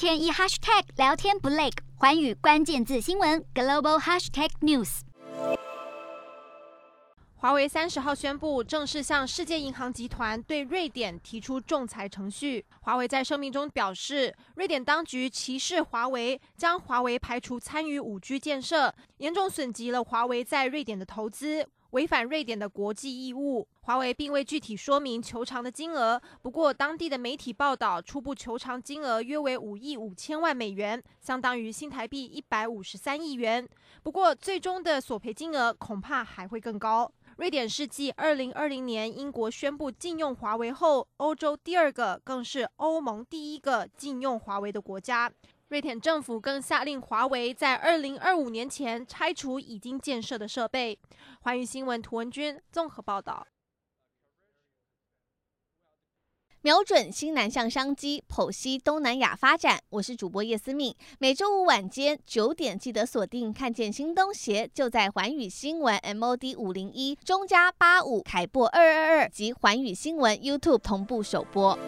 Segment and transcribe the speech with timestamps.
[0.00, 1.68] 天一 hashtag 聊天不累，
[1.98, 5.00] 寰宇关键字新闻 global hashtag news。
[7.34, 12.64] 华为三十号宣布正式向世界银行集团对瑞典提出仲裁程序。
[12.80, 23.66] 华为在声明中表示，瑞典当局歧视华为，将华为排除参与五 G 建设，严重损及了华为在瑞典的投资，违反瑞典的国际义务。
[23.82, 33.68] 华为并未具体说明求偿的金额，不过当地的媒体报道，初步求偿金额约为五亿五千万美元，相当于新台币一百五十三亿元。
[34.02, 37.10] 不过，最终的索赔金额恐怕还会更高。
[37.36, 45.32] 瑞典是继二零二零年英国宣布禁用华为后，欧洲第二个，更是欧盟第一个禁用华为的国家。
[45.70, 50.98] 瑞典政府更下令华为在二零二五年前拆除已经建设的设备。
[51.42, 53.46] 环宇新闻图文君综合报道。
[56.62, 59.80] 瞄准新南向商机，剖析东南亚发展。
[59.90, 63.52] 我是主播叶思敏，每周五晚间九点记得锁定。
[63.52, 71.78] 看见新东协就在环宇新闻 MOD 五零一中加八五凯博二二二及环宇新闻 YouTube 同步首播。